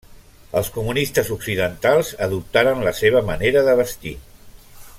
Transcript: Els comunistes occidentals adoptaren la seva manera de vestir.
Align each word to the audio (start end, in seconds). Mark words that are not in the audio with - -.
Els 0.59 0.69
comunistes 0.77 1.29
occidentals 1.35 2.09
adoptaren 2.29 2.81
la 2.89 2.95
seva 3.01 3.23
manera 3.29 3.65
de 3.69 3.77
vestir. 3.83 4.15